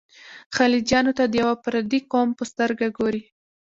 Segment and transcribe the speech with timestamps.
[0.55, 3.21] خلجیانو ته د یوه پردي قوم په سترګه ګوري.